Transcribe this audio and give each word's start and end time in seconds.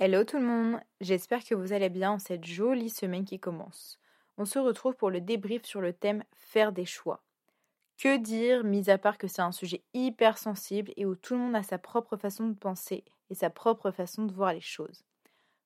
Hello 0.00 0.22
tout 0.22 0.38
le 0.38 0.44
monde, 0.44 0.80
j'espère 1.00 1.42
que 1.42 1.56
vous 1.56 1.72
allez 1.72 1.88
bien 1.88 2.12
en 2.12 2.18
cette 2.20 2.44
jolie 2.44 2.88
semaine 2.88 3.24
qui 3.24 3.40
commence. 3.40 3.98
On 4.36 4.44
se 4.44 4.60
retrouve 4.60 4.94
pour 4.94 5.10
le 5.10 5.20
débrief 5.20 5.64
sur 5.64 5.80
le 5.80 5.92
thème 5.92 6.22
faire 6.36 6.70
des 6.70 6.84
choix. 6.84 7.24
Que 7.96 8.16
dire, 8.16 8.62
mis 8.62 8.90
à 8.90 8.98
part 8.98 9.18
que 9.18 9.26
c'est 9.26 9.42
un 9.42 9.50
sujet 9.50 9.82
hyper 9.94 10.38
sensible 10.38 10.92
et 10.96 11.04
où 11.04 11.16
tout 11.16 11.34
le 11.34 11.40
monde 11.40 11.56
a 11.56 11.64
sa 11.64 11.78
propre 11.78 12.16
façon 12.16 12.46
de 12.46 12.54
penser 12.54 13.02
et 13.28 13.34
sa 13.34 13.50
propre 13.50 13.90
façon 13.90 14.22
de 14.22 14.32
voir 14.32 14.52
les 14.52 14.60
choses. 14.60 15.02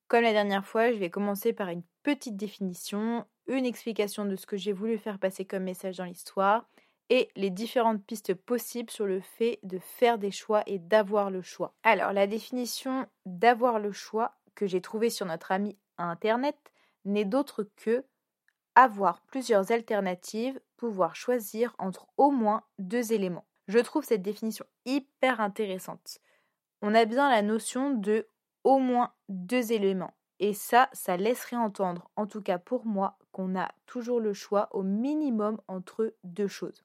Comme 0.08 0.22
la 0.22 0.32
dernière 0.32 0.64
fois, 0.64 0.92
je 0.92 0.96
vais 0.96 1.10
commencer 1.10 1.52
par 1.52 1.68
une 1.68 1.82
petite 2.02 2.38
définition, 2.38 3.26
une 3.48 3.66
explication 3.66 4.24
de 4.24 4.36
ce 4.36 4.46
que 4.46 4.56
j'ai 4.56 4.72
voulu 4.72 4.96
faire 4.96 5.18
passer 5.18 5.44
comme 5.44 5.64
message 5.64 5.98
dans 5.98 6.06
l'histoire 6.06 6.64
et 7.12 7.28
les 7.36 7.50
différentes 7.50 8.02
pistes 8.02 8.32
possibles 8.32 8.88
sur 8.90 9.04
le 9.04 9.20
fait 9.20 9.58
de 9.64 9.78
faire 9.78 10.16
des 10.16 10.30
choix 10.30 10.62
et 10.64 10.78
d'avoir 10.78 11.30
le 11.30 11.42
choix. 11.42 11.74
Alors, 11.82 12.14
la 12.14 12.26
définition 12.26 13.06
d'avoir 13.26 13.78
le 13.78 13.92
choix 13.92 14.32
que 14.54 14.66
j'ai 14.66 14.80
trouvée 14.80 15.10
sur 15.10 15.26
notre 15.26 15.52
ami 15.52 15.76
Internet 15.98 16.56
n'est 17.04 17.26
d'autre 17.26 17.68
que 17.76 18.06
avoir 18.74 19.20
plusieurs 19.26 19.72
alternatives, 19.72 20.58
pouvoir 20.78 21.14
choisir 21.14 21.74
entre 21.76 22.06
au 22.16 22.30
moins 22.30 22.62
deux 22.78 23.12
éléments. 23.12 23.44
Je 23.68 23.78
trouve 23.78 24.04
cette 24.04 24.22
définition 24.22 24.64
hyper 24.86 25.42
intéressante. 25.42 26.16
On 26.80 26.94
a 26.94 27.04
bien 27.04 27.28
la 27.28 27.42
notion 27.42 27.90
de 27.90 28.26
au 28.64 28.78
moins 28.78 29.12
deux 29.28 29.72
éléments. 29.72 30.14
Et 30.38 30.54
ça, 30.54 30.88
ça 30.94 31.18
laisserait 31.18 31.56
entendre, 31.56 32.10
en 32.16 32.26
tout 32.26 32.40
cas 32.40 32.58
pour 32.58 32.86
moi, 32.86 33.18
qu'on 33.32 33.54
a 33.54 33.70
toujours 33.84 34.18
le 34.18 34.32
choix 34.32 34.70
au 34.70 34.82
minimum 34.82 35.60
entre 35.68 36.14
deux 36.24 36.48
choses. 36.48 36.82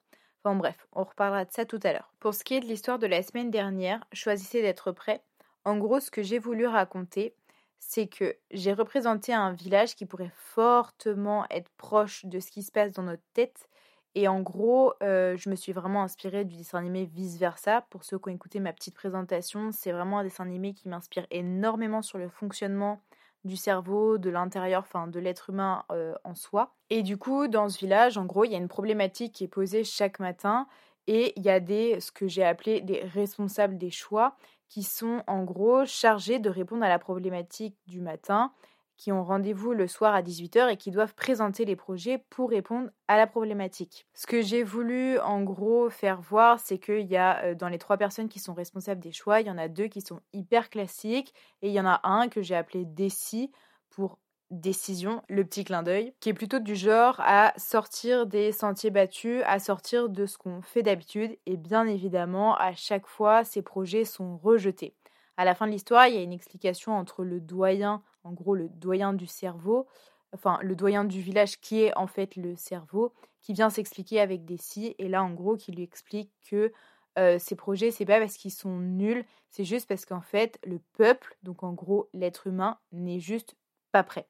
Enfin 0.47 0.55
bref, 0.55 0.87
on 0.93 1.03
reparlera 1.03 1.43
de 1.43 1.51
ça 1.51 1.65
tout 1.65 1.79
à 1.83 1.91
l'heure. 1.91 2.13
Pour 2.21 2.33
ce 2.33 2.45
qui 2.45 2.53
est 2.53 2.61
de 2.61 2.67
l'histoire 2.67 2.99
de 2.99 3.05
la 3.05 3.21
semaine 3.21 3.51
dernière, 3.51 4.05
choisissez 4.13 4.61
d'être 4.61 4.93
prêt. 4.93 5.21
En 5.65 5.75
gros, 5.75 5.99
ce 5.99 6.09
que 6.09 6.23
j'ai 6.23 6.39
voulu 6.39 6.65
raconter, 6.65 7.35
c'est 7.79 8.07
que 8.07 8.33
j'ai 8.51 8.71
représenté 8.71 9.33
un 9.33 9.51
village 9.51 9.97
qui 9.97 10.05
pourrait 10.05 10.31
fortement 10.33 11.45
être 11.49 11.69
proche 11.75 12.23
de 12.23 12.39
ce 12.39 12.49
qui 12.49 12.63
se 12.63 12.71
passe 12.71 12.93
dans 12.93 13.03
notre 13.03 13.25
tête. 13.33 13.67
Et 14.15 14.29
en 14.29 14.39
gros, 14.39 14.93
euh, 15.03 15.35
je 15.35 15.49
me 15.49 15.55
suis 15.55 15.73
vraiment 15.73 16.03
inspirée 16.03 16.45
du 16.45 16.55
dessin 16.55 16.77
animé 16.77 17.09
Vice 17.13 17.37
Versa. 17.37 17.81
Pour 17.89 18.05
ceux 18.05 18.17
qui 18.17 18.29
ont 18.29 18.33
écouté 18.33 18.61
ma 18.61 18.71
petite 18.71 18.95
présentation, 18.95 19.73
c'est 19.73 19.91
vraiment 19.91 20.19
un 20.19 20.23
dessin 20.23 20.45
animé 20.45 20.73
qui 20.73 20.87
m'inspire 20.87 21.27
énormément 21.29 22.01
sur 22.01 22.19
le 22.19 22.29
fonctionnement 22.29 23.01
du 23.47 23.57
cerveau, 23.57 24.17
de 24.17 24.29
l'intérieur, 24.29 24.83
enfin 24.83 25.07
de 25.07 25.19
l'être 25.19 25.49
humain 25.49 25.83
euh, 25.91 26.13
en 26.23 26.35
soi. 26.35 26.75
Et 26.89 27.01
du 27.01 27.17
coup, 27.17 27.47
dans 27.47 27.69
ce 27.69 27.79
village, 27.79 28.17
en 28.17 28.25
gros, 28.25 28.43
il 28.45 28.51
y 28.51 28.55
a 28.55 28.59
une 28.59 28.67
problématique 28.67 29.33
qui 29.33 29.43
est 29.45 29.49
posée 29.49 29.83
chaque 29.83 30.19
matin 30.19 30.67
et 31.07 31.33
il 31.37 31.43
y 31.43 31.49
a 31.49 31.59
des, 31.59 31.99
ce 31.99 32.11
que 32.11 32.27
j'ai 32.27 32.43
appelé 32.43 32.81
des 32.81 33.01
responsables 33.01 33.77
des 33.77 33.91
choix 33.91 34.35
qui 34.69 34.83
sont 34.83 35.23
en 35.27 35.43
gros 35.43 35.85
chargés 35.85 36.39
de 36.39 36.49
répondre 36.49 36.83
à 36.83 36.89
la 36.89 36.99
problématique 36.99 37.77
du 37.87 38.01
matin, 38.01 38.51
qui 38.97 39.11
ont 39.11 39.23
rendez-vous 39.23 39.73
le 39.73 39.87
soir 39.87 40.13
à 40.13 40.21
18h 40.21 40.69
et 40.69 40.77
qui 40.77 40.91
doivent 40.91 41.13
présenter 41.13 41.65
les 41.65 41.75
projets 41.75 42.17
pour 42.29 42.49
répondre 42.49 42.89
à 43.07 43.17
la 43.17 43.27
problématique. 43.27 44.07
Ce 44.13 44.27
que 44.27 44.41
j'ai 44.41 44.63
voulu 44.63 45.19
en 45.19 45.43
gros 45.43 45.89
faire 45.89 46.19
voir, 46.19 46.59
c'est 46.59 46.79
qu'il 46.79 47.07
y 47.07 47.15
a 47.15 47.43
euh, 47.43 47.55
dans 47.55 47.69
les 47.69 47.77
trois 47.77 47.97
personnes 47.97 48.27
qui 48.27 48.39
sont 48.39 48.53
responsables 48.53 49.01
des 49.01 49.11
choix, 49.11 49.41
il 49.41 49.47
y 49.47 49.51
en 49.51 49.57
a 49.57 49.67
deux 49.67 49.87
qui 49.87 50.01
sont 50.01 50.19
hyper 50.33 50.69
classiques 50.69 51.33
et 51.61 51.67
il 51.67 51.73
y 51.73 51.79
en 51.79 51.85
a 51.85 52.01
un 52.03 52.27
que 52.27 52.41
j'ai 52.41 52.55
appelé 52.55 52.85
Desi 52.85 53.51
pour 53.89 54.17
décision, 54.51 55.21
le 55.27 55.43
petit 55.43 55.63
clin 55.63 55.83
d'œil, 55.83 56.13
qui 56.19 56.29
est 56.29 56.33
plutôt 56.33 56.59
du 56.59 56.75
genre 56.75 57.19
à 57.19 57.53
sortir 57.57 58.25
des 58.25 58.51
sentiers 58.51 58.91
battus, 58.91 59.41
à 59.45 59.59
sortir 59.59 60.09
de 60.09 60.25
ce 60.25 60.37
qu'on 60.37 60.61
fait 60.61 60.83
d'habitude, 60.83 61.37
et 61.45 61.57
bien 61.57 61.85
évidemment, 61.85 62.55
à 62.55 62.73
chaque 62.73 63.07
fois, 63.07 63.43
ces 63.43 63.61
projets 63.61 64.05
sont 64.05 64.37
rejetés. 64.37 64.95
À 65.35 65.45
la 65.45 65.53
fin 65.53 65.67
de 65.67 65.71
l'histoire, 65.71 66.07
il 66.07 66.15
y 66.15 66.17
a 66.17 66.23
une 66.23 66.33
explication 66.33 66.93
entre 66.93 67.23
le 67.23 67.39
doyen, 67.39 68.01
en 68.27 68.33
gros 68.33 68.55
le 68.55 68.69
doyen 68.69 69.13
du 69.13 69.27
cerveau, 69.27 69.87
enfin 70.33 70.59
le 70.61 70.75
doyen 70.75 71.05
du 71.05 71.21
village 71.21 71.59
qui 71.59 71.81
est 71.81 71.95
en 71.97 72.07
fait 72.07 72.35
le 72.35 72.55
cerveau, 72.55 73.13
qui 73.41 73.53
vient 73.53 73.69
s'expliquer 73.69 74.19
avec 74.19 74.45
des 74.45 74.57
si, 74.57 74.95
et 74.99 75.07
là 75.07 75.23
en 75.23 75.31
gros 75.31 75.55
qui 75.55 75.71
lui 75.71 75.83
explique 75.83 76.31
que 76.49 76.73
euh, 77.17 77.39
ces 77.39 77.55
projets, 77.55 77.89
c'est 77.89 78.05
pas 78.05 78.19
parce 78.19 78.37
qu'ils 78.37 78.51
sont 78.51 78.77
nuls, 78.77 79.25
c'est 79.49 79.63
juste 79.63 79.87
parce 79.87 80.05
qu'en 80.05 80.21
fait 80.21 80.59
le 80.65 80.79
peuple, 80.93 81.35
donc 81.43 81.63
en 81.63 81.73
gros 81.73 82.09
l'être 82.13 82.47
humain, 82.47 82.77
n'est 82.91 83.19
juste 83.19 83.55
pas 83.91 84.03
prêt. 84.03 84.27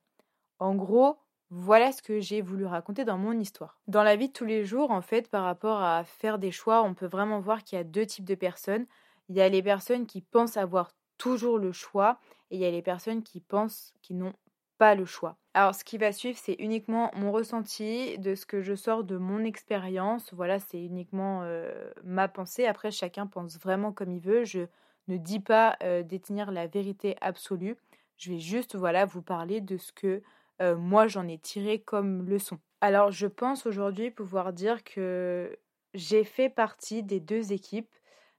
En 0.60 0.76
gros, 0.76 1.18
voilà 1.50 1.92
ce 1.92 2.02
que 2.02 2.20
j'ai 2.20 2.42
voulu 2.42 2.66
raconter 2.66 3.06
dans 3.06 3.18
mon 3.18 3.38
histoire. 3.40 3.80
Dans 3.88 4.04
la 4.04 4.16
vie 4.16 4.28
de 4.28 4.34
tous 4.34 4.46
les 4.46 4.66
jours, 4.66 4.92
en 4.92 5.02
fait, 5.02 5.30
par 5.30 5.44
rapport 5.44 5.82
à 5.82 6.04
faire 6.04 6.40
des 6.40 6.52
choix, 6.52 6.84
on 6.84 6.94
peut 6.94 7.08
vraiment 7.08 7.40
voir 7.40 7.64
qu'il 7.64 7.78
y 7.78 7.82
a 7.82 7.86
deux 7.86 8.06
types 8.06 8.26
de 8.26 8.36
personnes. 8.36 8.86
Il 9.30 9.36
y 9.36 9.42
a 9.42 9.50
les 9.50 9.64
personnes 9.64 10.06
qui 10.06 10.22
pensent 10.22 10.58
avoir 10.58 10.92
toujours 11.18 11.58
le 11.58 11.72
choix 11.72 12.20
et 12.52 12.56
il 12.56 12.62
y 12.62 12.66
a 12.66 12.72
les 12.72 12.82
personnes 12.82 13.24
qui 13.24 13.40
pensent 13.40 13.94
qu'ils 14.02 14.18
n'ont 14.18 14.34
pas 14.78 14.96
le 14.96 15.06
choix. 15.06 15.38
Alors 15.54 15.74
ce 15.74 15.84
qui 15.84 15.98
va 15.98 16.12
suivre, 16.12 16.38
c'est 16.38 16.56
uniquement 16.60 17.12
mon 17.16 17.32
ressenti 17.32 18.18
de 18.20 18.36
ce 18.36 18.46
que 18.46 18.62
je 18.62 18.76
sors 18.76 19.04
de 19.04 19.18
mon 19.18 19.44
expérience. 19.44 20.32
Voilà, 20.34 20.60
c'est 20.60 20.80
uniquement 20.80 21.42
euh, 21.44 21.90
ma 22.04 22.28
pensée. 22.28 22.66
Après, 22.66 22.92
chacun 22.92 23.26
pense 23.28 23.58
vraiment 23.60 23.92
comme 23.92 24.12
il 24.12 24.20
veut. 24.20 24.46
Je 24.46 24.68
ne 25.08 25.18
dis 25.18 25.40
pas 25.40 25.78
euh, 25.82 26.04
détenir 26.04 26.52
la 26.52 26.68
vérité 26.68 27.16
absolue. 27.22 27.76
Je 28.18 28.32
vais 28.32 28.40
juste 28.40 28.76
voilà 28.76 29.06
vous 29.06 29.22
parler 29.22 29.62
de 29.62 29.78
ce 29.78 29.92
que 29.92 30.22
euh, 30.62 30.76
moi 30.76 31.08
j'en 31.08 31.28
ai 31.28 31.38
tiré 31.38 31.80
comme 31.80 32.28
leçon. 32.28 32.60
Alors 32.82 33.12
je 33.12 33.28
pense 33.28 33.66
aujourd'hui 33.66 34.12
pouvoir 34.12 34.54
dire 34.54 34.84
que 34.84 35.58
j'ai 35.94 36.24
fait 36.24 36.50
partie 36.50 37.04
des 37.04 37.20
deux 37.20 37.52
équipes. 37.52 37.90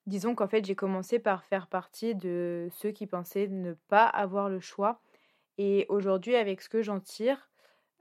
Disons 0.08 0.34
qu'en 0.34 0.48
fait 0.48 0.64
j'ai 0.64 0.74
commencé 0.74 1.18
par 1.18 1.44
faire 1.44 1.66
partie 1.66 2.14
de 2.14 2.68
ceux 2.72 2.92
qui 2.92 3.06
pensaient 3.06 3.46
ne 3.46 3.74
pas 3.88 4.06
avoir 4.06 4.48
le 4.48 4.58
choix. 4.58 5.02
Et 5.58 5.84
aujourd'hui 5.90 6.34
avec 6.34 6.62
ce 6.62 6.70
que 6.70 6.80
j'en 6.80 6.98
tire, 6.98 7.50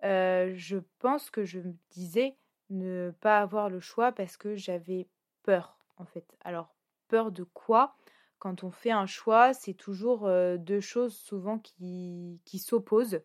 euh, 0.05 0.53
je 0.55 0.77
pense 0.99 1.29
que 1.29 1.43
je 1.43 1.59
me 1.59 1.73
disais 1.89 2.37
ne 2.69 3.11
pas 3.19 3.39
avoir 3.39 3.69
le 3.69 3.81
choix 3.81 4.13
parce 4.13 4.37
que 4.37 4.55
j'avais 4.55 5.05
peur 5.43 5.77
en 5.97 6.05
fait. 6.05 6.23
Alors 6.45 6.73
peur 7.09 7.29
de 7.29 7.43
quoi? 7.43 7.97
Quand 8.39 8.63
on 8.63 8.71
fait 8.71 8.91
un 8.91 9.05
choix, 9.05 9.53
c'est 9.53 9.73
toujours 9.73 10.27
euh, 10.27 10.55
deux 10.55 10.79
choses 10.79 11.17
souvent 11.17 11.59
qui, 11.59 12.39
qui 12.45 12.57
s'opposent. 12.57 13.19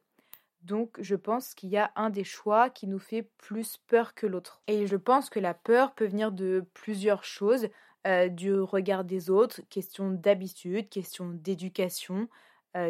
Donc 0.63 0.97
je 1.01 1.15
pense 1.15 1.55
qu'il 1.55 1.69
y 1.69 1.77
a 1.77 1.93
un 1.95 2.11
des 2.11 2.25
choix 2.25 2.69
qui 2.69 2.89
nous 2.89 2.99
fait 2.99 3.31
plus 3.39 3.77
peur 3.87 4.15
que 4.15 4.27
l'autre. 4.27 4.61
Et 4.67 4.89
je 4.89 4.97
pense 4.97 5.31
que 5.31 5.39
la 5.39 5.55
peur 5.55 5.95
peut 5.95 6.07
venir 6.07 6.33
de 6.33 6.65
plusieurs 6.75 7.23
choses, 7.23 7.69
du 8.31 8.55
regard 8.55 9.05
des 9.05 9.31
autres, 9.31 9.61
question 9.71 10.11
d'habitude, 10.11 10.89
question 10.89 11.29
d'éducation, 11.31 12.29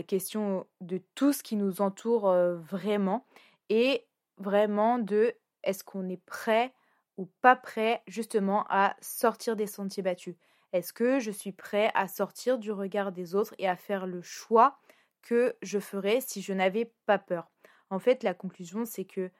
question 0.06 0.66
de 0.80 1.02
tout 1.14 1.32
ce 1.32 1.42
qui 1.42 1.56
nous 1.56 1.80
entoure 1.82 2.32
vraiment, 2.60 3.26
et 3.68 4.06
vraiment 4.38 4.98
de 4.98 5.34
est-ce 5.64 5.84
qu'on 5.84 6.08
est 6.08 6.22
prêt 6.24 6.72
ou 7.16 7.26
pas 7.42 7.56
prêt 7.56 8.02
justement 8.06 8.64
à 8.68 8.96
sortir 9.00 9.56
des 9.56 9.66
sentiers 9.66 10.02
battus? 10.02 10.36
Est-ce 10.72 10.92
que 10.92 11.20
je 11.20 11.30
suis 11.30 11.52
prêt 11.52 11.90
à 11.94 12.08
sortir 12.08 12.58
du 12.58 12.72
regard 12.72 13.12
des 13.12 13.34
autres 13.34 13.54
et 13.58 13.68
à 13.68 13.76
faire 13.76 14.06
le 14.06 14.22
choix 14.22 14.78
que 15.20 15.54
je 15.62 15.78
ferais 15.78 16.20
si 16.20 16.40
je 16.42 16.52
n'avais 16.52 16.94
pas 17.06 17.18
peur? 17.18 17.50
En 17.90 17.98
fait, 17.98 18.22
la 18.22 18.34
conclusion, 18.34 18.84
c'est 18.86 19.04
que 19.04 19.30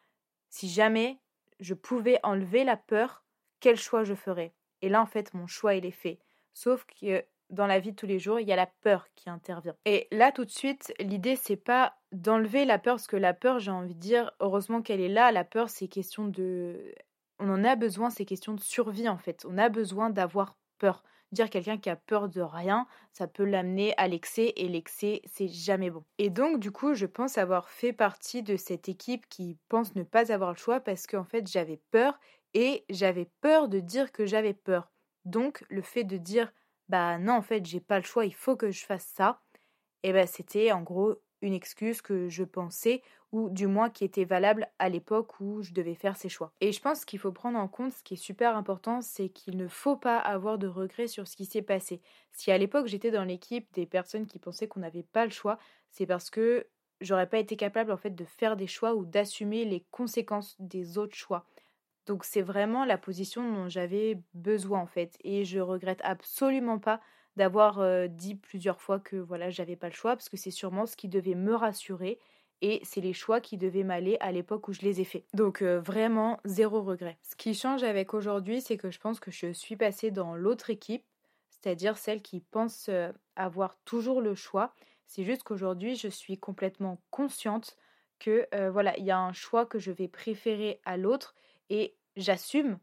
si 0.51 0.69
jamais 0.69 1.21
je 1.61 1.75
pouvais 1.75 2.21
enlever 2.23 2.65
la 2.65 2.77
peur, 2.77 3.25
quel 3.61 3.77
choix 3.79 4.05
je 4.05 4.15
ferais? 4.15 4.55
Et 4.83 4.89
là, 4.89 5.01
en 5.01 5.07
fait, 5.07 5.33
mon 5.35 5.47
choix, 5.47 5.75
il 5.75 5.87
est 5.87 5.91
fait. 5.91 6.19
Sauf 6.53 6.85
que 7.01 7.25
dans 7.51 7.67
la 7.67 7.81
vie 7.81 7.93
de 7.93 7.97
tous 7.97 8.07
les 8.07 8.19
jours, 8.19 8.41
il 8.41 8.49
y 8.49 8.53
a 8.53 8.57
la 8.57 8.67
peur 8.67 9.09
qui 9.15 9.31
intervient. 9.31 9.77
Et 9.85 10.09
là, 10.11 10.33
tout 10.33 10.45
de 10.45 10.51
suite, 10.51 10.93
l'idée, 11.01 11.37
c'est 11.37 11.57
pas 11.57 11.95
d'enlever 12.13 12.65
la 12.65 12.79
peur, 12.79 12.95
parce 12.95 13.07
que 13.07 13.17
la 13.17 13.35
peur, 13.35 13.59
j'ai 13.59 13.71
envie 13.71 13.95
de 13.95 14.01
dire, 14.01 14.33
heureusement 14.41 14.83
qu'elle 14.83 15.01
est 15.01 15.09
là. 15.09 15.33
La 15.33 15.45
peur, 15.45 15.71
c'est 15.71 15.89
question 15.89 16.27
de. 16.27 16.95
On 17.39 17.51
en 17.51 17.65
a 17.65 17.77
besoin, 17.77 18.11
c'est 18.11 18.25
question 18.25 18.55
de 18.55 18.61
survie, 18.61 19.09
en 19.09 19.19
fait. 19.19 19.45
On 19.49 19.59
a 19.59 19.69
besoin 19.69 20.11
d'avoir 20.11 20.57
peur 20.79 21.03
dire 21.33 21.51
quelqu'un 21.51 21.79
qui 21.79 21.91
a 21.91 21.97
peur 21.97 22.29
de 22.29 22.41
rien, 22.41 22.87
ça 23.13 23.27
peut 23.27 23.45
l'amener 23.45 23.95
à 23.97 24.07
l'excès 24.07 24.53
et 24.57 24.69
l'excès, 24.69 25.23
c'est 25.25 25.49
jamais 25.49 25.91
bon. 25.91 26.05
Et 26.19 26.31
donc, 26.31 26.61
du 26.61 26.71
coup, 26.71 26.95
je 26.95 27.07
pense 27.07 27.39
avoir 27.39 27.69
fait 27.71 27.93
partie 27.93 28.43
de 28.43 28.57
cette 28.57 28.89
équipe 28.89 29.27
qui 29.29 29.57
pense 29.69 29.95
ne 29.95 30.03
pas 30.03 30.31
avoir 30.31 30.53
le 30.53 30.59
choix 30.59 30.81
parce 30.81 31.07
qu'en 31.07 31.25
fait, 31.25 31.51
j'avais 31.51 31.81
peur 31.91 32.19
et 32.55 32.85
j'avais 32.91 33.31
peur 33.41 33.69
de 33.69 33.81
dire 33.81 34.13
que 34.13 34.27
j'avais 34.27 34.55
peur. 34.55 34.91
Donc, 35.25 35.65
le 35.69 35.83
fait 35.83 36.05
de 36.05 36.17
dire, 36.17 36.53
bah 36.89 37.19
non, 37.19 37.35
en 37.35 37.43
fait, 37.43 37.65
j'ai 37.67 37.81
pas 37.81 37.99
le 37.99 38.05
choix, 38.05 38.27
il 38.27 38.35
faut 38.35 38.57
que 38.57 38.71
je 38.71 38.85
fasse 38.85 39.07
ça, 39.15 39.41
et 40.03 40.09
eh 40.09 40.13
ben 40.13 40.27
c'était 40.27 40.73
en 40.73 40.83
gros 40.83 41.15
une 41.43 41.53
excuse 41.53 42.03
que 42.03 42.29
je 42.29 42.43
pensais 42.45 43.03
ou 43.31 43.49
du 43.51 43.67
moins 43.67 43.89
qui 43.89 44.05
était 44.05 44.25
valable 44.25 44.69
à 44.79 44.89
l'époque 44.89 45.41
où 45.41 45.63
je 45.63 45.73
devais 45.73 45.95
faire 45.95 46.17
ces 46.17 46.29
choix. 46.29 46.53
Et 46.61 46.71
je 46.71 46.81
pense 46.81 47.05
qu'il 47.05 47.19
faut 47.19 47.33
prendre 47.33 47.59
en 47.59 47.69
compte 47.69 47.93
ce 47.93 48.03
qui 48.03 48.15
est 48.15 48.17
super 48.17 48.57
important, 48.57 49.01
c'est 49.01 49.29
qu'il 49.31 49.57
ne 49.57 49.69
faut 49.69 49.97
pas 49.97 50.19
avoir 50.19 50.59
de 50.59 50.67
regrets 50.67 51.07
sur 51.07 51.27
ce 51.27 51.37
qui 51.37 51.47
s'est 51.47 51.63
passé. 51.63 52.03
Si 52.33 52.51
à 52.51 52.59
l'époque 52.59 52.87
j'étais 52.87 53.11
dans 53.11 53.25
l'équipe 53.25 53.73
des 53.73 53.87
personnes 53.87 54.27
qui 54.27 54.39
pensaient 54.39 54.69
qu'on 54.69 54.81
n'avait 54.81 55.03
pas 55.03 55.25
le 55.25 55.31
choix, 55.31 55.59
c'est 55.91 56.07
parce 56.07 56.31
que 56.31 56.67
j'aurais 57.01 57.29
pas 57.29 57.39
été 57.39 57.57
capable 57.57 57.91
en 57.91 57.97
fait 57.97 58.15
de 58.15 58.25
faire 58.25 58.57
des 58.57 58.67
choix 58.67 58.95
ou 58.95 59.05
d'assumer 59.05 59.65
les 59.65 59.85
conséquences 59.91 60.57
des 60.59 60.99
autres 60.99 61.17
choix. 61.17 61.47
Donc 62.07 62.25
c'est 62.25 62.43
vraiment 62.43 62.85
la 62.85 62.99
position 62.99 63.51
dont 63.53 63.69
j'avais 63.69 64.21
besoin 64.35 64.81
en 64.81 64.87
fait 64.87 65.17
et 65.23 65.45
je 65.45 65.61
regrette 65.61 66.01
absolument 66.03 66.79
pas 66.79 67.01
d'avoir 67.37 68.09
dit 68.09 68.35
plusieurs 68.35 68.81
fois 68.81 68.99
que 69.01 69.17
voilà, 69.17 69.51
j'avais 69.51 69.77
pas 69.77 69.89
le 69.89 69.95
choix 69.95 70.17
parce 70.17 70.29
que 70.29 70.37
c'est 70.37 70.51
sûrement 70.51 70.85
ce 70.85 70.97
qui 70.97 71.09
devait 71.09 71.35
me 71.35 71.55
rassurer 71.55 72.19
et 72.61 72.81
c'est 72.85 73.01
les 73.01 73.13
choix 73.13 73.41
qui 73.41 73.57
devaient 73.57 73.85
m'aller 73.85 74.17
à 74.21 74.33
l'époque 74.33 74.69
où 74.69 74.73
je 74.73 74.83
les 74.83 75.01
ai 75.01 75.05
faits. 75.05 75.25
Donc 75.33 75.63
vraiment 75.63 76.41
zéro 76.45 76.83
regret. 76.83 77.19
Ce 77.23 77.35
qui 77.35 77.55
change 77.55 77.83
avec 77.85 78.15
aujourd'hui, 78.15 78.61
c'est 78.61 78.77
que 78.77 78.91
je 78.91 79.01
pense 79.01 79.19
que 79.19 79.31
je 79.31 79.53
suis 79.53 79.77
passée 79.77 80.11
dans 80.11 80.35
l'autre 80.35 80.71
équipe, 80.71 81.05
c'est-à-dire 81.49 81.97
celle 81.97 82.21
qui 82.21 82.41
pense 82.41 82.91
avoir 83.37 83.77
toujours 83.85 84.21
le 84.21 84.35
choix. 84.35 84.75
C'est 85.07 85.25
juste 85.25 85.43
qu'aujourd'hui, 85.43 85.97
je 85.97 86.09
suis 86.09 86.39
complètement 86.39 87.01
consciente 87.11 87.77
que 88.19 88.47
voilà, 88.69 88.97
il 88.99 89.05
y 89.05 89.11
a 89.11 89.19
un 89.19 89.33
choix 89.33 89.67
que 89.67 89.79
je 89.79 89.91
vais 89.91 90.09
préférer 90.09 90.81
à 90.85 90.97
l'autre 90.97 91.35
et 91.71 91.97
j'assume 92.17 92.79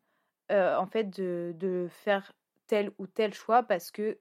en 0.50 0.88
fait 0.88 1.10
de, 1.10 1.88
faire 1.90 2.34
tel 2.68 2.92
ou 2.98 3.06
tel 3.08 3.34
choix 3.34 3.64
parce 3.64 3.92
que 3.92 4.20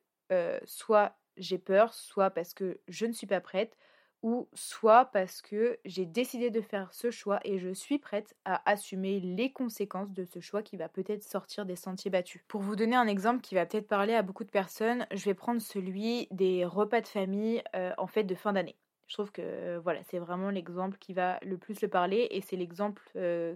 soit 0.64 1.16
j'ai 1.38 1.58
peur, 1.58 1.94
soit 1.94 2.30
parce 2.30 2.54
que 2.54 2.80
je 2.88 3.06
ne 3.06 3.12
suis 3.12 3.26
pas 3.26 3.40
prête, 3.40 3.76
ou 4.22 4.48
soit 4.52 5.06
parce 5.06 5.40
que 5.40 5.78
j'ai 5.84 6.04
décidé 6.04 6.50
de 6.50 6.60
faire 6.60 6.92
ce 6.92 7.10
choix 7.10 7.38
et 7.44 7.58
je 7.58 7.72
suis 7.72 7.98
prête 7.98 8.34
à 8.44 8.68
assumer 8.68 9.20
les 9.20 9.52
conséquences 9.52 10.12
de 10.12 10.24
ce 10.24 10.40
choix 10.40 10.62
qui 10.62 10.76
va 10.76 10.88
peut-être 10.88 11.22
sortir 11.22 11.64
des 11.64 11.76
sentiers 11.76 12.10
battus. 12.10 12.42
Pour 12.48 12.62
vous 12.62 12.74
donner 12.74 12.96
un 12.96 13.06
exemple 13.06 13.40
qui 13.40 13.54
va 13.54 13.64
peut-être 13.64 13.86
parler 13.86 14.14
à 14.14 14.22
beaucoup 14.22 14.44
de 14.44 14.50
personnes, 14.50 15.06
je 15.12 15.24
vais 15.24 15.34
prendre 15.34 15.60
celui 15.60 16.26
des 16.32 16.64
repas 16.64 17.00
de 17.00 17.06
famille 17.06 17.62
en 17.96 18.06
fête 18.06 18.26
de 18.26 18.34
fin 18.34 18.52
d'année. 18.52 18.76
Je 19.08 19.14
trouve 19.14 19.32
que 19.32 19.78
voilà, 19.78 20.00
c'est 20.04 20.18
vraiment 20.18 20.50
l'exemple 20.50 20.98
qui 20.98 21.14
va 21.14 21.38
le 21.42 21.58
plus 21.58 21.80
le 21.80 21.88
parler 21.88 22.28
et 22.30 22.40
c'est 22.40 22.56
l'exemple 22.56 23.02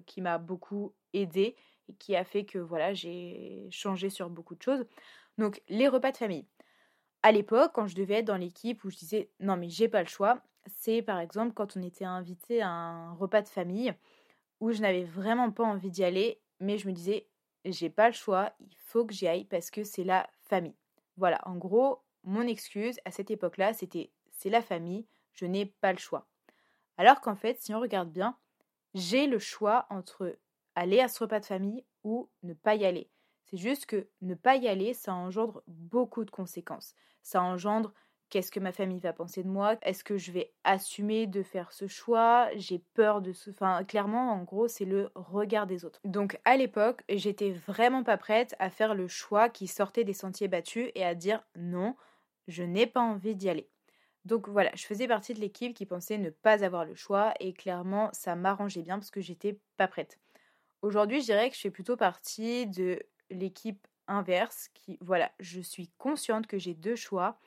qui 0.06 0.20
m'a 0.20 0.38
beaucoup 0.38 0.94
aidé 1.12 1.54
et 1.88 1.94
qui 1.94 2.16
a 2.16 2.24
fait 2.24 2.44
que 2.44 2.58
voilà, 2.58 2.94
j'ai 2.94 3.68
changé 3.70 4.10
sur 4.10 4.30
beaucoup 4.30 4.54
de 4.54 4.62
choses. 4.62 4.84
Donc 5.38 5.62
les 5.68 5.88
repas 5.88 6.10
de 6.10 6.16
famille. 6.16 6.46
À 7.22 7.32
l'époque, 7.32 7.72
quand 7.74 7.86
je 7.86 7.94
devais 7.94 8.14
être 8.14 8.24
dans 8.24 8.36
l'équipe 8.36 8.82
où 8.84 8.90
je 8.90 8.96
disais 8.96 9.30
non 9.40 9.56
mais 9.56 9.68
j'ai 9.68 9.88
pas 9.88 10.02
le 10.02 10.08
choix, 10.08 10.42
c'est 10.66 11.02
par 11.02 11.20
exemple 11.20 11.52
quand 11.54 11.76
on 11.76 11.82
était 11.82 12.04
invité 12.04 12.62
à 12.62 12.68
un 12.68 13.12
repas 13.14 13.42
de 13.42 13.48
famille 13.48 13.94
où 14.60 14.72
je 14.72 14.80
n'avais 14.80 15.04
vraiment 15.04 15.50
pas 15.50 15.64
envie 15.64 15.90
d'y 15.90 16.02
aller, 16.04 16.40
mais 16.60 16.78
je 16.78 16.88
me 16.88 16.92
disais 16.92 17.26
j'ai 17.64 17.90
pas 17.90 18.08
le 18.08 18.14
choix, 18.14 18.52
il 18.60 18.74
faut 18.76 19.04
que 19.04 19.14
j'y 19.14 19.28
aille 19.28 19.44
parce 19.44 19.70
que 19.70 19.84
c'est 19.84 20.04
la 20.04 20.28
famille. 20.40 20.74
Voilà, 21.16 21.40
en 21.46 21.56
gros, 21.56 22.00
mon 22.24 22.42
excuse 22.42 22.98
à 23.04 23.10
cette 23.10 23.30
époque-là, 23.30 23.72
c'était 23.72 24.10
c'est 24.30 24.50
la 24.50 24.62
famille, 24.62 25.06
je 25.34 25.46
n'ai 25.46 25.66
pas 25.66 25.92
le 25.92 25.98
choix. 25.98 26.26
Alors 26.96 27.20
qu'en 27.20 27.36
fait, 27.36 27.60
si 27.60 27.74
on 27.74 27.80
regarde 27.80 28.10
bien, 28.10 28.36
j'ai 28.94 29.26
le 29.26 29.38
choix 29.38 29.86
entre 29.90 30.36
aller 30.74 31.00
à 31.00 31.08
ce 31.08 31.20
repas 31.20 31.40
de 31.40 31.46
famille 31.46 31.84
ou 32.04 32.28
ne 32.42 32.54
pas 32.54 32.74
y 32.74 32.84
aller. 32.84 33.10
C'est 33.44 33.56
juste 33.56 33.86
que 33.86 34.08
ne 34.20 34.34
pas 34.34 34.56
y 34.56 34.68
aller, 34.68 34.94
ça 34.94 35.14
engendre 35.14 35.62
beaucoup 35.66 36.24
de 36.24 36.30
conséquences. 36.30 36.94
Ça 37.22 37.42
engendre 37.42 37.92
qu'est-ce 38.32 38.50
que 38.50 38.60
ma 38.60 38.72
famille 38.72 38.98
va 38.98 39.12
penser 39.12 39.42
de 39.42 39.48
moi? 39.48 39.76
Est-ce 39.82 40.04
que 40.04 40.16
je 40.16 40.32
vais 40.32 40.54
assumer 40.64 41.26
de 41.26 41.42
faire 41.42 41.70
ce 41.70 41.86
choix? 41.86 42.48
J'ai 42.56 42.78
peur 42.94 43.20
de 43.20 43.34
ce... 43.34 43.50
Enfin, 43.50 43.84
clairement, 43.84 44.32
en 44.32 44.42
gros, 44.42 44.68
c'est 44.68 44.86
le 44.86 45.10
regard 45.14 45.66
des 45.66 45.84
autres. 45.84 46.00
Donc, 46.04 46.40
à 46.46 46.56
l'époque, 46.56 47.02
j'étais 47.10 47.50
vraiment 47.52 48.04
pas 48.04 48.16
prête 48.16 48.56
à 48.58 48.70
faire 48.70 48.94
le 48.94 49.06
choix 49.06 49.50
qui 49.50 49.66
sortait 49.66 50.04
des 50.04 50.14
sentiers 50.14 50.48
battus 50.48 50.90
et 50.94 51.04
à 51.04 51.14
dire 51.14 51.44
non, 51.56 51.94
je 52.48 52.62
n'ai 52.62 52.86
pas 52.86 53.02
envie 53.02 53.36
d'y 53.36 53.50
aller. 53.50 53.68
Donc 54.24 54.48
voilà, 54.48 54.70
je 54.74 54.84
faisais 54.84 55.08
partie 55.08 55.34
de 55.34 55.40
l'équipe 55.40 55.74
qui 55.74 55.86
pensait 55.86 56.18
ne 56.18 56.30
pas 56.30 56.64
avoir 56.64 56.84
le 56.84 56.94
choix 56.94 57.34
et 57.40 57.52
clairement, 57.52 58.10
ça 58.12 58.36
m'arrangeait 58.36 58.82
bien 58.82 58.98
parce 58.98 59.10
que 59.10 59.20
j'étais 59.20 59.58
pas 59.76 59.88
prête. 59.88 60.18
Aujourd'hui, 60.82 61.20
je 61.20 61.26
dirais 61.26 61.50
que 61.50 61.56
je 61.56 61.60
fais 61.60 61.70
plutôt 61.70 61.96
partie 61.96 62.66
de 62.66 63.00
l'équipe 63.30 63.86
inverse 64.08 64.68
qui, 64.74 64.98
voilà, 65.00 65.32
je 65.40 65.60
suis 65.60 65.90
consciente 65.98 66.46
que 66.46 66.58
j'ai 66.58 66.74
deux 66.74 66.96
choix 66.96 67.38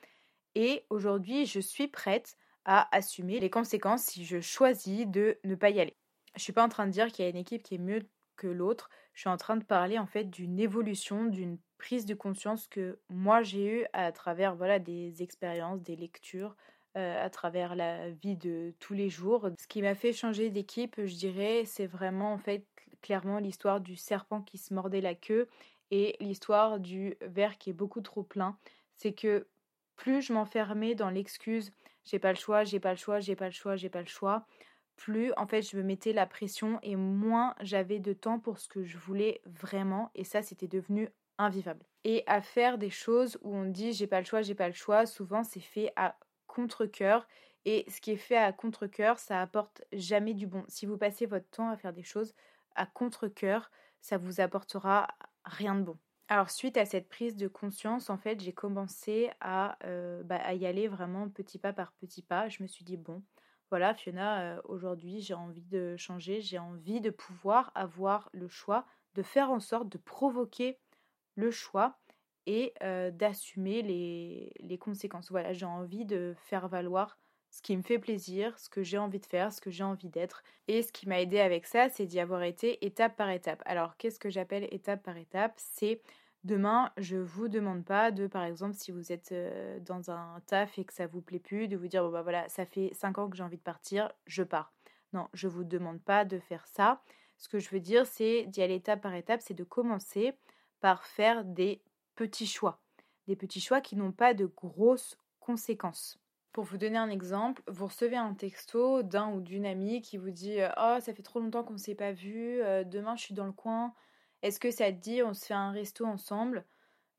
et 0.54 0.86
aujourd'hui, 0.90 1.46
je 1.46 1.60
suis 1.60 1.88
prête 1.88 2.36
à 2.64 2.94
assumer 2.96 3.40
les 3.40 3.50
conséquences 3.50 4.04
si 4.04 4.24
je 4.24 4.40
choisis 4.40 5.06
de 5.06 5.38
ne 5.44 5.54
pas 5.54 5.70
y 5.70 5.80
aller. 5.80 5.96
Je 6.36 6.42
suis 6.42 6.52
pas 6.52 6.64
en 6.64 6.68
train 6.68 6.86
de 6.86 6.92
dire 6.92 7.08
qu'il 7.12 7.24
y 7.24 7.26
a 7.28 7.30
une 7.30 7.36
équipe 7.36 7.62
qui 7.62 7.76
est 7.76 7.78
mieux 7.78 8.08
que 8.36 8.46
l'autre. 8.48 8.90
Je 9.14 9.20
suis 9.20 9.30
en 9.30 9.36
train 9.36 9.56
de 9.56 9.64
parler 9.64 9.98
en 9.98 10.06
fait 10.06 10.24
d'une 10.24 10.58
évolution, 10.58 11.26
d'une 11.26 11.58
prise 11.78 12.06
de 12.06 12.14
conscience 12.14 12.66
que 12.66 12.98
moi 13.08 13.42
j'ai 13.42 13.66
eue 13.66 13.86
à 13.92 14.12
travers 14.12 14.54
voilà 14.54 14.78
des 14.78 15.22
expériences, 15.22 15.82
des 15.82 15.96
lectures, 15.96 16.56
euh, 16.96 17.24
à 17.24 17.30
travers 17.30 17.74
la 17.74 18.10
vie 18.10 18.36
de 18.36 18.74
tous 18.80 18.94
les 18.94 19.08
jours. 19.08 19.50
Ce 19.58 19.66
qui 19.66 19.82
m'a 19.82 19.94
fait 19.94 20.12
changer 20.12 20.50
d'équipe, 20.50 20.94
je 21.04 21.14
dirais, 21.14 21.64
c'est 21.66 21.86
vraiment 21.86 22.32
en 22.32 22.38
fait 22.38 22.66
clairement 23.02 23.38
l'histoire 23.38 23.80
du 23.80 23.96
serpent 23.96 24.42
qui 24.42 24.58
se 24.58 24.74
mordait 24.74 25.00
la 25.00 25.14
queue 25.14 25.48
et 25.90 26.16
l'histoire 26.20 26.80
du 26.80 27.16
verre 27.20 27.58
qui 27.58 27.70
est 27.70 27.74
beaucoup 27.74 28.00
trop 28.00 28.22
plein. 28.22 28.56
C'est 28.96 29.12
que 29.12 29.46
plus 29.96 30.22
je 30.22 30.32
m'enfermais 30.32 30.94
dans 30.94 31.10
l'excuse 31.10 31.70
j'ai 32.06 32.20
pas 32.20 32.32
le 32.32 32.38
choix, 32.38 32.64
j'ai 32.64 32.80
pas 32.80 32.92
le 32.92 32.96
choix, 32.96 33.20
j'ai 33.20 33.36
pas 33.36 33.46
le 33.46 33.52
choix, 33.52 33.76
j'ai 33.76 33.90
pas 33.90 34.00
le 34.00 34.06
choix, 34.06 34.46
plus 34.96 35.32
en 35.36 35.46
fait 35.46 35.60
je 35.62 35.76
me 35.76 35.82
mettais 35.82 36.12
la 36.12 36.26
pression 36.26 36.78
et 36.82 36.96
moins 36.96 37.54
j'avais 37.60 37.98
de 37.98 38.12
temps 38.12 38.38
pour 38.38 38.58
ce 38.58 38.68
que 38.68 38.84
je 38.84 38.96
voulais 38.96 39.42
vraiment 39.44 40.10
et 40.14 40.24
ça 40.24 40.40
c'était 40.40 40.68
devenu 40.68 41.10
invivable. 41.38 41.84
Et 42.04 42.22
à 42.26 42.40
faire 42.40 42.78
des 42.78 42.90
choses 42.90 43.38
où 43.42 43.54
on 43.54 43.64
dit 43.64 43.92
j'ai 43.92 44.06
pas 44.06 44.20
le 44.20 44.26
choix, 44.26 44.42
j'ai 44.42 44.54
pas 44.54 44.68
le 44.68 44.74
choix, 44.74 45.06
souvent 45.06 45.42
c'est 45.42 45.60
fait 45.60 45.92
à 45.96 46.16
contre-cœur 46.46 47.26
et 47.66 47.84
ce 47.88 48.00
qui 48.00 48.12
est 48.12 48.16
fait 48.16 48.36
à 48.36 48.52
contre-cœur, 48.52 49.18
ça 49.18 49.42
apporte 49.42 49.82
jamais 49.92 50.34
du 50.34 50.46
bon. 50.46 50.64
Si 50.68 50.86
vous 50.86 50.96
passez 50.96 51.26
votre 51.26 51.50
temps 51.50 51.68
à 51.68 51.76
faire 51.76 51.92
des 51.92 52.04
choses 52.04 52.32
à 52.76 52.86
contre-cœur, 52.86 53.72
ça 54.00 54.18
vous 54.18 54.40
apportera 54.40 55.08
rien 55.44 55.74
de 55.74 55.82
bon. 55.82 55.98
Alors 56.28 56.50
suite 56.50 56.76
à 56.76 56.84
cette 56.84 57.08
prise 57.08 57.36
de 57.36 57.48
conscience, 57.48 58.08
en 58.08 58.18
fait, 58.18 58.40
j'ai 58.40 58.52
commencé 58.52 59.30
à, 59.40 59.78
euh, 59.84 60.22
bah, 60.22 60.54
y 60.54 60.64
aller 60.64 60.86
vraiment 60.86 61.28
petit 61.28 61.58
pas 61.58 61.72
par 61.72 61.92
petit 61.94 62.22
pas. 62.22 62.48
Je 62.48 62.62
me 62.62 62.68
suis 62.68 62.84
dit, 62.84 62.96
bon, 62.96 63.24
voilà, 63.70 63.94
Fiona, 63.94 64.56
euh, 64.56 64.60
aujourd'hui, 64.64 65.20
j'ai 65.20 65.34
envie 65.34 65.62
de 65.62 65.96
changer, 65.96 66.40
j'ai 66.40 66.58
envie 66.60 67.00
de 67.00 67.10
pouvoir 67.10 67.72
avoir 67.74 68.30
le 68.32 68.48
choix, 68.48 68.86
de 69.14 69.22
faire 69.22 69.50
en 69.50 69.60
sorte 69.60 69.88
de 69.88 69.98
provoquer 69.98 70.78
le 71.36 71.50
choix 71.50 71.98
et 72.46 72.74
d'assumer 73.12 73.82
les, 73.82 74.78
conséquences. 74.78 75.30
Voilà, 75.30 75.52
j'ai 75.52 75.66
envie 75.66 76.04
de 76.04 76.34
faire 76.36 76.68
valoir 76.68 77.18
ce 77.50 77.62
qui 77.62 77.76
me 77.76 77.82
fait 77.82 77.98
plaisir, 77.98 78.58
ce 78.58 78.68
que 78.68 78.82
j'ai 78.82 78.98
envie 78.98 79.20
de 79.20 79.26
faire, 79.26 79.52
ce 79.52 79.60
que 79.60 79.70
j'ai 79.70 79.84
envie 79.84 80.10
d'être. 80.10 80.42
Et 80.68 80.82
ce 80.82 80.92
qui 80.92 81.08
m'a 81.08 81.20
aidé 81.20 81.40
avec 81.40 81.66
ça, 81.66 81.88
c'est 81.88 82.06
d'y 82.06 82.20
avoir 82.20 82.42
été 82.42 82.84
étape 82.84 83.16
par 83.16 83.30
étape. 83.30 83.62
Alors, 83.64 83.96
qu'est-ce 83.96 84.18
que 84.18 84.30
j'appelle 84.30 84.68
étape 84.70 85.02
par 85.02 85.16
étape? 85.16 85.54
C'est 85.56 86.02
demain, 86.44 86.92
je 86.96 87.16
vous 87.16 87.48
demande 87.48 87.84
pas 87.84 88.10
de, 88.10 88.26
par 88.26 88.44
exemple, 88.44 88.74
si 88.74 88.92
vous 88.92 89.10
êtes 89.10 89.34
dans 89.84 90.10
un 90.10 90.40
taf 90.46 90.78
et 90.78 90.84
que 90.84 90.92
ça 90.92 91.06
vous 91.06 91.20
plaît 91.20 91.38
plus, 91.38 91.68
de 91.68 91.76
vous 91.76 91.88
dire, 91.88 92.02
bon 92.04 92.10
bah 92.10 92.22
voilà, 92.22 92.48
ça 92.48 92.66
fait 92.66 92.90
5 92.94 93.18
ans 93.18 93.28
que 93.28 93.36
j'ai 93.36 93.42
envie 93.42 93.56
de 93.56 93.62
partir, 93.62 94.12
je 94.26 94.42
pars. 94.42 94.72
Non, 95.12 95.28
je 95.32 95.48
vous 95.48 95.64
demande 95.64 96.02
pas 96.02 96.24
de 96.24 96.38
faire 96.38 96.66
ça. 96.66 97.02
Ce 97.38 97.48
que 97.48 97.58
je 97.58 97.70
veux 97.70 97.80
dire, 97.80 98.06
c'est 98.06 98.44
d'y 98.46 98.62
aller 98.62 98.76
étape 98.76 99.02
par 99.02 99.14
étape, 99.14 99.40
c'est 99.42 99.54
de 99.54 99.64
commencer 99.64 100.34
par 100.80 101.04
faire 101.04 101.44
des 101.44 101.82
petits 102.14 102.46
choix. 102.46 102.80
Des 103.26 103.36
petits 103.36 103.60
choix 103.60 103.80
qui 103.80 103.96
n'ont 103.96 104.12
pas 104.12 104.34
de 104.34 104.46
grosses 104.46 105.18
conséquences. 105.40 106.18
Pour 106.52 106.64
vous 106.64 106.78
donner 106.78 106.96
un 106.96 107.10
exemple, 107.10 107.62
vous 107.68 107.86
recevez 107.86 108.16
un 108.16 108.32
texto 108.34 109.02
d'un 109.02 109.30
ou 109.30 109.40
d'une 109.40 109.66
amie 109.66 110.00
qui 110.00 110.16
vous 110.16 110.30
dit 110.30 110.58
Oh, 110.78 110.96
ça 111.00 111.12
fait 111.12 111.22
trop 111.22 111.40
longtemps 111.40 111.64
qu'on 111.64 111.74
ne 111.74 111.78
s'est 111.78 111.94
pas 111.94 112.12
vu, 112.12 112.62
euh, 112.62 112.82
demain 112.82 113.14
je 113.14 113.24
suis 113.24 113.34
dans 113.34 113.44
le 113.44 113.52
coin, 113.52 113.92
est-ce 114.42 114.60
que 114.60 114.70
ça 114.70 114.90
te 114.92 114.96
dit 114.98 115.22
on 115.22 115.34
se 115.34 115.46
fait 115.46 115.54
un 115.54 115.70
resto 115.70 116.06
ensemble? 116.06 116.64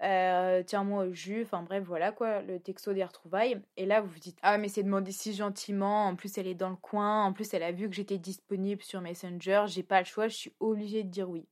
Euh, 0.04 0.64
Tiens-moi 0.64 1.06
au 1.06 1.14
jus, 1.14 1.44
enfin 1.44 1.64
bref, 1.64 1.84
voilà 1.84 2.12
quoi, 2.12 2.42
le 2.42 2.60
texto 2.60 2.94
des 2.94 3.04
retrouvailles. 3.04 3.62
Et 3.78 3.86
là, 3.86 4.02
vous 4.02 4.10
vous 4.10 4.20
dites 4.20 4.38
Ah, 4.42 4.58
mais 4.58 4.70
c'est 4.70 4.84
demandé 4.84 5.12
si 5.12 5.34
gentiment, 5.34 6.08
en 6.08 6.16
plus 6.16 6.38
elle 6.38 6.48
est 6.48 6.56
dans 6.56 6.70
le 6.70 6.76
coin, 6.76 7.26
en 7.26 7.34
plus 7.34 7.54
elle 7.54 7.64
a 7.64 7.72
vu 7.72 7.90
que 7.90 7.96
j'étais 7.96 8.18
disponible 8.18 8.82
sur 8.84 9.02
Messenger, 9.02 9.66
j'ai 9.68 9.84
pas 9.84 10.00
le 10.00 10.06
choix, 10.06 10.28
je 10.28 10.36
suis 10.36 10.54
obligée 10.60 11.04
de 11.04 11.10
dire 11.10 11.30
oui. 11.30 11.48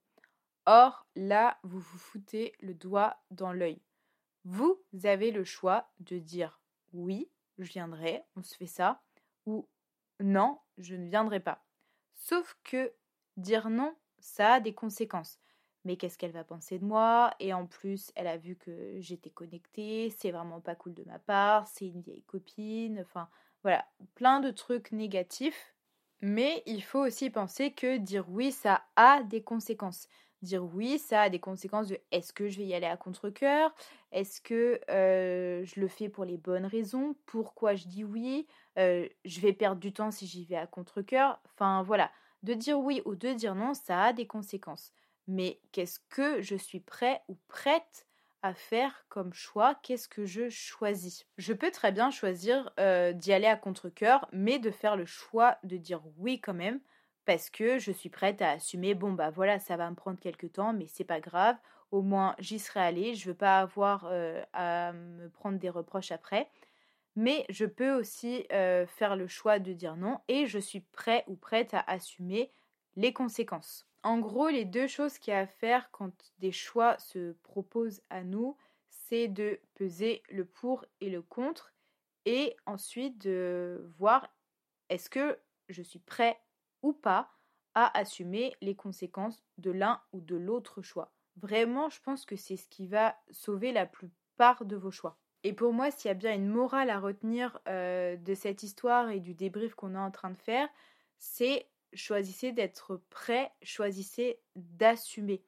Or, 0.66 1.06
là, 1.16 1.58
vous 1.64 1.80
vous 1.80 1.98
foutez 1.98 2.54
le 2.60 2.74
doigt 2.74 3.18
dans 3.32 3.54
l'œil. 3.54 3.82
Vous 4.44 4.80
avez 5.04 5.32
le 5.32 5.44
choix 5.44 5.90
de 6.00 6.18
dire 6.20 6.60
oui 6.94 7.30
je 7.58 7.72
viendrai, 7.72 8.24
on 8.36 8.44
se 8.44 8.56
fait 8.56 8.68
ça, 8.68 9.02
ou 9.46 9.68
non, 10.20 10.60
je 10.78 10.96
ne 10.96 11.10
viendrai 11.10 11.40
pas. 11.40 11.64
Sauf 12.14 12.58
que 12.64 12.94
dire 13.38 13.70
non, 13.70 13.96
ça 14.20 14.54
a 14.54 14.60
des 14.60 14.74
conséquences. 14.74 15.40
Mais 15.84 15.98
qu'est-ce 15.98 16.18
qu'elle 16.18 16.32
va 16.32 16.44
penser 16.44 16.80
de 16.80 16.86
moi? 16.86 17.32
Et 17.40 17.54
en 17.54 17.68
plus, 17.68 18.12
elle 18.16 18.28
a 18.28 18.38
vu 18.38 18.56
que 18.56 18.96
j'étais 19.00 19.30
connectée, 19.30 20.10
c'est 20.10 20.32
vraiment 20.32 20.60
pas 20.60 20.76
cool 20.76 20.96
de 20.96 21.04
ma 21.04 21.20
part, 21.20 21.68
c'est 21.68 21.86
une 21.86 22.02
vieille 22.02 22.24
copine, 22.24 23.00
enfin 23.02 23.30
voilà, 23.62 23.86
plein 24.16 24.40
de 24.40 24.52
trucs 24.52 24.92
négatifs. 24.92 25.76
Mais 26.22 26.64
il 26.66 26.82
faut 26.82 27.06
aussi 27.06 27.30
penser 27.30 27.72
que 27.74 27.98
dire 27.98 28.26
oui, 28.30 28.52
ça 28.52 28.84
a 28.96 29.22
des 29.24 29.44
conséquences 29.44 30.08
dire 30.46 30.64
oui, 30.64 30.98
ça 31.00 31.24
a 31.24 31.30
des 31.30 31.40
conséquences 31.40 31.88
de 31.88 32.00
est-ce 32.12 32.32
que 32.32 32.48
je 32.48 32.58
vais 32.58 32.66
y 32.66 32.74
aller 32.74 32.86
à 32.86 32.96
contre-coeur? 32.96 33.74
Est-ce 34.12 34.40
que 34.40 34.80
je 34.88 35.80
le 35.80 35.88
fais 35.88 36.08
pour 36.08 36.24
les 36.24 36.38
bonnes 36.38 36.66
raisons? 36.66 37.16
Pourquoi 37.26 37.76
je 37.76 37.88
dis 37.88 38.04
oui? 38.06 38.48
Je 38.78 39.40
vais 39.42 39.54
perdre 39.54 39.82
du 39.82 39.92
temps 39.92 40.12
si 40.12 40.28
j'y 40.28 40.46
vais 40.46 40.56
à 40.56 40.68
contre-coeur? 40.68 41.42
Enfin 41.54 41.84
voilà, 41.84 42.12
de 42.44 42.54
dire 42.54 42.80
oui 42.80 43.02
ou 43.06 43.16
de 43.16 43.34
dire 43.34 43.56
non, 43.56 43.74
ça 43.74 44.04
a 44.04 44.14
des 44.14 44.28
conséquences. 44.28 44.94
Mais 45.28 45.60
qu'est-ce 45.72 46.00
que 46.10 46.42
je 46.42 46.56
suis 46.56 46.80
prêt 46.80 47.24
ou 47.28 47.38
prête 47.48 48.08
à 48.44 48.54
faire 48.54 49.06
comme 49.10 49.34
choix? 49.34 49.74
Qu'est-ce 49.82 50.08
que 50.08 50.24
je 50.26 50.50
choisis? 50.50 51.26
Je 51.38 51.52
peux 51.52 51.72
très 51.72 51.92
bien 51.92 52.12
choisir 52.12 52.72
d'y 52.78 53.34
aller 53.34 53.48
à 53.48 53.56
contre-coeur, 53.56 54.30
mais 54.32 54.60
de 54.60 54.70
faire 54.70 54.96
le 54.96 55.06
choix 55.06 55.58
de 55.64 55.78
dire 55.78 56.04
oui 56.18 56.40
quand 56.40 56.54
même, 56.54 56.80
parce 57.26 57.50
que 57.50 57.80
je 57.80 57.92
suis 57.92 58.10
prête 58.10 58.42
à 58.42 58.52
assumer, 58.52 58.94
bon 58.94 59.14
bah 59.14 59.30
voilà, 59.32 59.60
ça 59.60 59.78
va 59.78 59.90
me 59.90 59.96
prendre 59.96 60.20
quelques 60.20 60.54
temps, 60.54 60.74
mais 60.74 60.86
c'est 60.88 61.04
pas 61.04 61.20
grave, 61.20 61.58
au 61.92 62.02
moins 62.02 62.36
j'y 62.40 62.60
serai 62.60 62.82
allée, 62.82 63.16
je 63.16 63.30
veux 63.30 63.36
pas 63.36 63.60
avoir 63.60 64.12
à 64.54 64.94
me 64.94 65.30
prendre 65.30 65.58
des 65.60 65.70
reproches 65.70 66.12
après. 66.12 66.50
Mais 67.16 67.46
je 67.50 67.66
peux 67.66 67.94
aussi 67.94 68.46
faire 68.50 69.16
le 69.16 69.28
choix 69.28 69.60
de 69.60 69.72
dire 69.74 69.96
non 69.96 70.20
et 70.28 70.48
je 70.48 70.60
suis 70.60 70.82
prêt 70.82 71.24
ou 71.28 71.36
prête 71.36 71.74
à 71.74 71.84
assumer 71.88 72.52
les 72.96 73.14
conséquences. 73.14 73.88
En 74.04 74.20
gros, 74.20 74.50
les 74.50 74.66
deux 74.66 74.88
choses 74.88 75.18
qu'il 75.18 75.34
y 75.34 75.36
a 75.38 75.40
à 75.40 75.48
faire 75.48 75.90
quand 75.92 76.12
des 76.40 76.52
choix 76.52 76.98
se 77.00 77.32
proposent 77.44 78.02
à 78.10 78.24
nous, 78.24 78.58
c'est 78.90 79.28
de 79.28 79.60
peser 79.76 80.24
le 80.30 80.46
pour 80.46 80.86
et 81.00 81.10
le 81.10 81.22
contre 81.22 81.74
et 82.26 82.56
ensuite 82.66 83.18
de 83.20 83.90
voir 83.98 84.28
est-ce 84.90 85.10
que 85.10 85.40
je 85.70 85.82
suis 85.82 86.00
prêt 86.00 86.38
ou 86.86 86.94
pas 86.94 87.32
à 87.74 87.98
assumer 87.98 88.54
les 88.62 88.76
conséquences 88.76 89.44
de 89.58 89.72
l'un 89.72 90.02
ou 90.14 90.22
de 90.22 90.36
l'autre 90.36 90.82
choix. 90.82 91.12
Vraiment, 91.36 91.90
je 91.90 92.00
pense 92.00 92.26
que 92.26 92.36
c'est 92.36 92.58
ce 92.58 92.70
qui 92.70 92.88
va 92.88 93.18
sauver 93.32 93.72
la 93.74 93.86
plupart 93.86 94.64
de 94.66 94.76
vos 94.76 94.92
choix. 94.92 95.18
Et 95.44 95.52
pour 95.52 95.74
moi, 95.74 95.92
s'il 95.92 96.08
y 96.08 96.12
a 96.12 96.16
bien 96.16 96.34
une 96.34 96.48
morale 96.48 96.90
à 96.90 97.00
retenir 97.00 97.60
euh, 97.68 98.16
de 98.16 98.34
cette 98.36 98.64
histoire 98.64 99.10
et 99.10 99.20
du 99.20 99.34
débrief 99.34 99.74
qu'on 99.76 99.96
est 99.96 100.00
en 100.00 100.12
train 100.12 100.30
de 100.30 100.38
faire, 100.38 100.70
c'est 101.18 101.68
choisissez 101.94 102.52
d'être 102.52 103.02
prêt, 103.10 103.52
choisissez 103.64 104.40
d'assumer. 104.56 105.44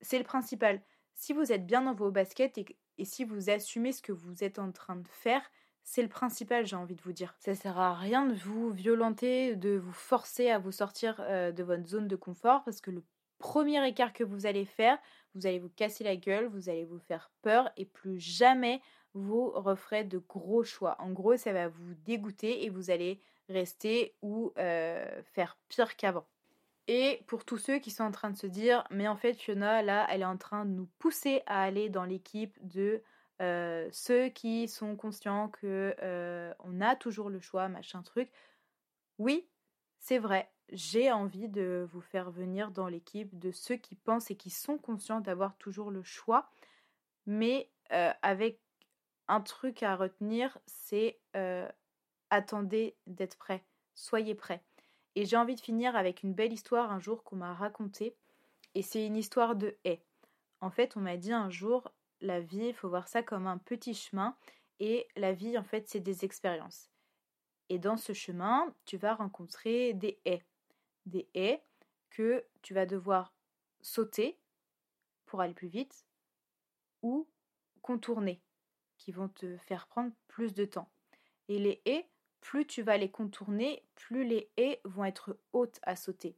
C'est 0.00 0.18
le 0.18 0.24
principal. 0.24 0.80
Si 1.14 1.32
vous 1.32 1.52
êtes 1.52 1.66
bien 1.66 1.82
dans 1.82 1.94
vos 1.94 2.10
baskets 2.10 2.58
et, 2.58 3.04
si 3.04 3.24
vous 3.24 3.50
assumez 3.50 3.92
ce 3.92 4.02
que 4.02 4.12
vous 4.12 4.42
êtes 4.42 4.58
en 4.58 4.72
train 4.72 4.96
de 4.96 5.08
faire, 5.08 5.42
c'est 5.84 6.02
le 6.02 6.08
principal, 6.08 6.66
j'ai 6.66 6.76
envie 6.76 6.94
de 6.94 7.02
vous 7.02 7.12
dire. 7.12 7.34
Ça 7.38 7.54
sert 7.54 7.78
à 7.78 7.94
rien 7.94 8.26
de 8.26 8.34
vous 8.34 8.70
violenter, 8.70 9.56
de 9.56 9.76
vous 9.76 9.92
forcer 9.92 10.50
à 10.50 10.58
vous 10.58 10.72
sortir 10.72 11.16
euh, 11.20 11.52
de 11.52 11.62
votre 11.62 11.86
zone 11.86 12.08
de 12.08 12.16
confort 12.16 12.62
parce 12.64 12.80
que 12.80 12.90
le 12.90 13.02
premier 13.38 13.86
écart 13.86 14.12
que 14.12 14.24
vous 14.24 14.46
allez 14.46 14.64
faire, 14.64 14.98
vous 15.34 15.46
allez 15.46 15.58
vous 15.58 15.70
casser 15.70 16.04
la 16.04 16.16
gueule, 16.16 16.46
vous 16.46 16.68
allez 16.68 16.84
vous 16.84 17.00
faire 17.00 17.30
peur 17.42 17.70
et 17.76 17.84
plus 17.84 18.20
jamais 18.20 18.80
vous 19.14 19.50
referez 19.50 20.04
de 20.04 20.18
gros 20.18 20.64
choix. 20.64 20.96
En 21.00 21.10
gros, 21.10 21.36
ça 21.36 21.52
va 21.52 21.68
vous 21.68 21.94
dégoûter 22.04 22.64
et 22.64 22.70
vous 22.70 22.90
allez 22.90 23.20
rester 23.48 24.14
ou 24.22 24.52
euh, 24.58 25.22
faire 25.22 25.58
pire 25.68 25.96
qu'avant. 25.96 26.26
Et 26.88 27.22
pour 27.26 27.44
tous 27.44 27.58
ceux 27.58 27.78
qui 27.78 27.90
sont 27.90 28.04
en 28.04 28.10
train 28.10 28.30
de 28.30 28.36
se 28.36 28.46
dire, 28.46 28.84
mais 28.90 29.06
en 29.06 29.16
fait 29.16 29.34
Fiona, 29.34 29.82
là, 29.82 30.06
elle 30.10 30.22
est 30.22 30.26
en 30.26 30.36
train 30.36 30.64
de 30.64 30.70
nous 30.70 30.88
pousser 30.98 31.42
à 31.46 31.62
aller 31.62 31.88
dans 31.88 32.04
l'équipe 32.04 32.56
de 32.66 33.02
euh, 33.42 33.88
ceux 33.92 34.28
qui 34.28 34.68
sont 34.68 34.96
conscients 34.96 35.48
que 35.48 35.94
euh, 36.02 36.54
on 36.60 36.80
a 36.80 36.96
toujours 36.96 37.28
le 37.28 37.40
choix, 37.40 37.68
machin 37.68 38.02
truc. 38.02 38.30
Oui, 39.18 39.46
c'est 39.98 40.18
vrai, 40.18 40.50
j'ai 40.70 41.12
envie 41.12 41.48
de 41.48 41.86
vous 41.92 42.00
faire 42.00 42.30
venir 42.30 42.70
dans 42.70 42.88
l'équipe 42.88 43.38
de 43.38 43.50
ceux 43.52 43.76
qui 43.76 43.94
pensent 43.94 44.30
et 44.30 44.36
qui 44.36 44.50
sont 44.50 44.78
conscients 44.78 45.20
d'avoir 45.20 45.56
toujours 45.56 45.90
le 45.90 46.02
choix, 46.02 46.50
mais 47.26 47.68
avec 48.22 48.58
un 49.28 49.42
truc 49.42 49.82
à 49.82 49.96
retenir, 49.96 50.58
c'est 50.66 51.20
attendez 52.30 52.96
d'être 53.06 53.36
prêt, 53.36 53.62
soyez 53.94 54.34
prêt. 54.34 54.62
Et 55.14 55.26
j'ai 55.26 55.36
envie 55.36 55.54
de 55.54 55.60
finir 55.60 55.94
avec 55.94 56.22
une 56.22 56.32
belle 56.32 56.52
histoire 56.52 56.90
un 56.90 56.98
jour 56.98 57.22
qu'on 57.22 57.36
m'a 57.36 57.52
racontée, 57.52 58.16
et 58.74 58.82
c'est 58.82 59.06
une 59.06 59.16
histoire 59.16 59.54
de 59.54 59.76
haie. 59.84 60.02
En 60.62 60.70
fait, 60.70 60.96
on 60.96 61.00
m'a 61.00 61.18
dit 61.18 61.32
un 61.32 61.50
jour, 61.50 61.92
la 62.22 62.40
vie, 62.40 62.68
il 62.68 62.74
faut 62.74 62.88
voir 62.88 63.08
ça 63.08 63.22
comme 63.22 63.46
un 63.46 63.58
petit 63.58 63.94
chemin, 63.94 64.36
et 64.80 65.06
la 65.16 65.32
vie, 65.32 65.58
en 65.58 65.64
fait, 65.64 65.88
c'est 65.88 66.00
des 66.00 66.24
expériences. 66.24 66.88
Et 67.68 67.78
dans 67.78 67.96
ce 67.96 68.12
chemin, 68.12 68.74
tu 68.84 68.96
vas 68.96 69.14
rencontrer 69.14 69.92
des 69.92 70.20
haies. 70.24 70.44
Des 71.06 71.28
haies 71.34 71.62
que 72.10 72.44
tu 72.62 72.74
vas 72.74 72.86
devoir 72.86 73.34
sauter 73.80 74.38
pour 75.26 75.40
aller 75.40 75.54
plus 75.54 75.68
vite, 75.68 76.06
ou 77.02 77.28
contourner, 77.80 78.40
qui 78.98 79.12
vont 79.12 79.28
te 79.28 79.56
faire 79.58 79.86
prendre 79.86 80.12
plus 80.28 80.54
de 80.54 80.64
temps. 80.64 80.90
Et 81.48 81.58
les 81.58 81.82
haies, 81.84 82.08
plus 82.40 82.66
tu 82.66 82.82
vas 82.82 82.98
les 82.98 83.10
contourner, 83.10 83.84
plus 83.94 84.24
les 84.24 84.50
haies 84.56 84.80
vont 84.84 85.04
être 85.04 85.38
hautes 85.52 85.80
à 85.82 85.96
sauter. 85.96 86.36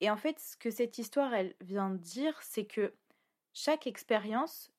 Et 0.00 0.10
en 0.10 0.16
fait, 0.16 0.38
ce 0.40 0.56
que 0.56 0.70
cette 0.70 0.98
histoire 0.98 1.32
elle 1.32 1.54
vient 1.60 1.90
de 1.90 1.98
dire, 1.98 2.40
c'est 2.42 2.66
que 2.66 2.92
chaque 3.58 3.86
expérience, 3.86 4.70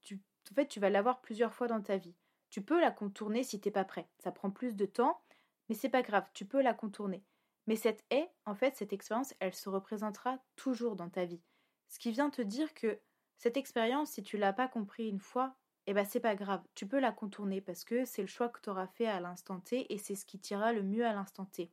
tu, 0.00 0.20
en 0.48 0.54
fait, 0.54 0.68
tu 0.68 0.78
vas 0.78 0.90
l'avoir 0.90 1.20
plusieurs 1.20 1.52
fois 1.52 1.66
dans 1.66 1.82
ta 1.82 1.96
vie. 1.96 2.14
Tu 2.50 2.62
peux 2.62 2.80
la 2.80 2.92
contourner 2.92 3.42
si 3.42 3.60
t'es 3.60 3.72
pas 3.72 3.84
prêt. 3.84 4.08
Ça 4.20 4.30
prend 4.30 4.52
plus 4.52 4.76
de 4.76 4.86
temps, 4.86 5.20
mais 5.68 5.74
c'est 5.74 5.88
pas 5.88 6.02
grave, 6.02 6.30
tu 6.34 6.44
peux 6.44 6.62
la 6.62 6.72
contourner. 6.72 7.24
Mais 7.66 7.74
cette 7.74 8.04
haie, 8.10 8.30
en 8.46 8.54
fait, 8.54 8.76
cette 8.76 8.92
expérience, 8.92 9.34
elle 9.40 9.56
se 9.56 9.68
représentera 9.68 10.38
toujours 10.54 10.94
dans 10.94 11.10
ta 11.10 11.24
vie. 11.24 11.42
Ce 11.88 11.98
qui 11.98 12.12
vient 12.12 12.30
te 12.30 12.42
dire 12.42 12.74
que 12.74 13.00
cette 13.38 13.56
expérience, 13.56 14.12
si 14.12 14.22
tu 14.22 14.36
l'as 14.36 14.52
pas 14.52 14.68
compris 14.68 15.08
une 15.08 15.18
fois, 15.18 15.56
eh 15.88 15.94
ben 15.94 16.04
c'est 16.04 16.20
pas 16.20 16.36
grave, 16.36 16.62
tu 16.76 16.86
peux 16.86 17.00
la 17.00 17.10
contourner 17.10 17.60
parce 17.60 17.82
que 17.82 18.04
c'est 18.04 18.22
le 18.22 18.28
choix 18.28 18.50
que 18.50 18.60
tu 18.60 18.70
auras 18.70 18.86
fait 18.86 19.08
à 19.08 19.18
l'instant 19.18 19.58
T 19.58 19.92
et 19.92 19.98
c'est 19.98 20.14
ce 20.14 20.24
qui 20.24 20.38
t'ira 20.38 20.72
le 20.72 20.84
mieux 20.84 21.04
à 21.04 21.12
l'instant 21.12 21.46
T. 21.46 21.72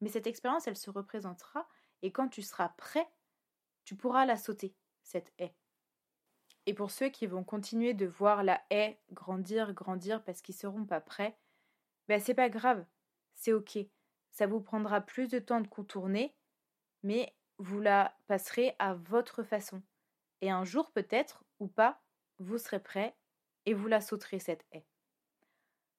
Mais 0.00 0.10
cette 0.10 0.28
expérience, 0.28 0.68
elle 0.68 0.78
se 0.78 0.90
représentera 0.90 1.66
et 2.02 2.12
quand 2.12 2.28
tu 2.28 2.40
seras 2.40 2.68
prêt, 2.68 3.10
tu 3.84 3.96
pourras 3.96 4.26
la 4.26 4.36
sauter, 4.36 4.76
cette 5.10 5.32
haie. 5.38 5.54
Et 6.66 6.74
pour 6.74 6.90
ceux 6.90 7.08
qui 7.08 7.26
vont 7.26 7.42
continuer 7.42 7.94
de 7.94 8.06
voir 8.06 8.44
la 8.44 8.62
haie 8.70 8.98
grandir, 9.12 9.72
grandir 9.72 10.22
parce 10.22 10.40
qu'ils 10.40 10.54
seront 10.54 10.84
pas 10.84 11.00
prêts, 11.00 11.36
ben 12.08 12.20
c'est 12.20 12.34
pas 12.34 12.48
grave, 12.48 12.84
c'est 13.34 13.52
ok. 13.52 13.78
Ça 14.30 14.46
vous 14.46 14.60
prendra 14.60 15.00
plus 15.00 15.28
de 15.28 15.38
temps 15.38 15.60
de 15.60 15.66
contourner, 15.66 16.34
mais 17.02 17.34
vous 17.58 17.80
la 17.80 18.14
passerez 18.26 18.74
à 18.78 18.94
votre 18.94 19.42
façon. 19.42 19.82
Et 20.42 20.50
un 20.50 20.64
jour 20.64 20.92
peut-être, 20.92 21.44
ou 21.58 21.66
pas, 21.66 22.00
vous 22.38 22.58
serez 22.58 22.80
prêt 22.80 23.14
et 23.66 23.74
vous 23.74 23.88
la 23.88 24.00
sauterez 24.00 24.38
cette 24.38 24.64
haie. 24.72 24.84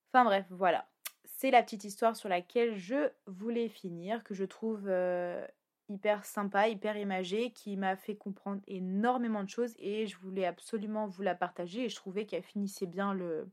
Enfin 0.10 0.24
bref, 0.24 0.46
voilà. 0.50 0.88
C'est 1.26 1.52
la 1.52 1.64
petite 1.64 1.84
histoire 1.84 2.16
sur 2.16 2.30
laquelle 2.30 2.76
je 2.76 3.12
voulais 3.26 3.70
finir, 3.70 4.24
que 4.24 4.34
je 4.34 4.46
trouve 4.46 4.88
euh, 4.88 5.46
hyper 5.94 6.26
sympa, 6.26 6.68
hyper 6.68 6.98
imagée, 6.98 7.52
qui 7.52 7.78
m'a 7.78 7.96
fait 7.96 8.16
comprendre 8.16 8.62
énormément 8.68 9.44
de 9.44 9.50
choses 9.50 9.76
et 9.80 10.08
je 10.08 10.18
voulais 10.18 10.46
absolument 10.46 11.08
vous 11.08 11.22
la 11.22 11.36
partager 11.36 11.86
et 11.86 11.90
je 11.90 11.96
trouvais 11.96 12.26
qu'elle 12.26 12.44
finissait 12.44 12.86
bien 12.86 13.14
le, 13.14 13.48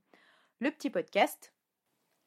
le 0.60 0.70
petit 0.70 0.90
podcast. 0.90 1.52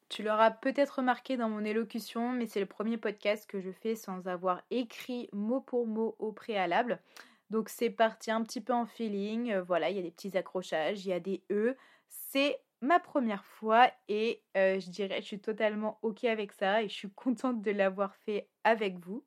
Tu 0.08 0.22
l'auras 0.22 0.50
peut-être 0.50 0.98
remarqué 0.98 1.36
dans 1.36 1.48
mon 1.48 1.64
élocution, 1.64 2.32
mais 2.32 2.46
c'est 2.46 2.60
le 2.60 2.66
premier 2.66 2.98
podcast 2.98 3.48
que 3.48 3.60
je 3.60 3.70
fais 3.70 3.96
sans 3.96 4.28
avoir 4.28 4.62
écrit 4.70 5.30
mot 5.32 5.60
pour 5.60 5.86
mot 5.86 6.16
au 6.18 6.32
préalable. 6.32 7.00
Donc 7.48 7.68
c'est 7.68 7.90
parti 7.90 8.30
un 8.30 8.42
petit 8.42 8.60
peu 8.60 8.72
en 8.72 8.86
feeling. 8.86 9.52
Euh, 9.52 9.62
voilà, 9.62 9.90
il 9.90 9.96
y 9.96 9.98
a 9.98 10.02
des 10.02 10.10
petits 10.10 10.36
accrochages, 10.36 11.04
il 11.04 11.08
y 11.08 11.12
a 11.12 11.20
des 11.20 11.42
E. 11.50 11.76
C'est 12.08 12.60
ma 12.82 12.98
première 12.98 13.44
fois 13.44 13.90
et 14.08 14.42
euh, 14.56 14.80
je 14.80 14.90
dirais 14.90 15.22
je 15.22 15.26
suis 15.26 15.40
totalement 15.40 15.98
ok 16.02 16.24
avec 16.24 16.52
ça 16.52 16.82
et 16.82 16.88
je 16.88 16.94
suis 16.94 17.10
contente 17.14 17.62
de 17.62 17.70
l'avoir 17.70 18.14
fait 18.16 18.48
avec 18.64 18.98
vous. 18.98 19.24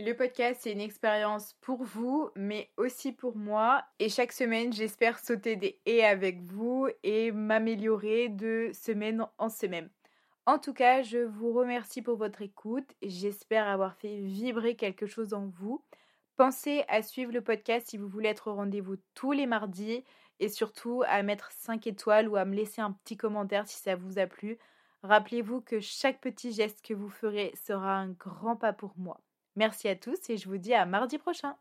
Le 0.00 0.12
podcast, 0.12 0.60
c'est 0.62 0.70
une 0.70 0.80
expérience 0.80 1.54
pour 1.60 1.82
vous, 1.82 2.30
mais 2.36 2.70
aussi 2.76 3.10
pour 3.10 3.36
moi. 3.36 3.82
Et 3.98 4.08
chaque 4.08 4.30
semaine, 4.30 4.72
j'espère 4.72 5.18
sauter 5.18 5.56
des 5.56 5.80
et 5.86 6.04
avec 6.04 6.40
vous 6.40 6.86
et 7.02 7.32
m'améliorer 7.32 8.28
de 8.28 8.70
semaine 8.72 9.26
en 9.38 9.48
semaine. 9.48 9.90
En 10.46 10.60
tout 10.60 10.72
cas, 10.72 11.02
je 11.02 11.18
vous 11.18 11.52
remercie 11.52 12.00
pour 12.00 12.16
votre 12.16 12.42
écoute. 12.42 12.88
J'espère 13.02 13.66
avoir 13.66 13.96
fait 13.96 14.20
vibrer 14.20 14.76
quelque 14.76 15.06
chose 15.06 15.34
en 15.34 15.48
vous. 15.48 15.84
Pensez 16.36 16.84
à 16.86 17.02
suivre 17.02 17.32
le 17.32 17.42
podcast 17.42 17.88
si 17.88 17.96
vous 17.96 18.08
voulez 18.08 18.28
être 18.28 18.52
au 18.52 18.54
rendez-vous 18.54 18.98
tous 19.14 19.32
les 19.32 19.46
mardis 19.46 20.04
et 20.38 20.48
surtout 20.48 21.02
à 21.08 21.24
mettre 21.24 21.50
5 21.50 21.88
étoiles 21.88 22.28
ou 22.28 22.36
à 22.36 22.44
me 22.44 22.54
laisser 22.54 22.80
un 22.80 22.92
petit 22.92 23.16
commentaire 23.16 23.66
si 23.66 23.78
ça 23.78 23.96
vous 23.96 24.20
a 24.20 24.28
plu. 24.28 24.58
Rappelez-vous 25.02 25.60
que 25.60 25.80
chaque 25.80 26.20
petit 26.20 26.52
geste 26.52 26.82
que 26.82 26.94
vous 26.94 27.10
ferez 27.10 27.52
sera 27.66 27.96
un 27.96 28.10
grand 28.10 28.54
pas 28.54 28.72
pour 28.72 28.92
moi. 28.96 29.20
Merci 29.58 29.88
à 29.88 29.96
tous 29.96 30.30
et 30.30 30.36
je 30.36 30.48
vous 30.48 30.56
dis 30.56 30.72
à 30.72 30.86
mardi 30.86 31.18
prochain. 31.18 31.56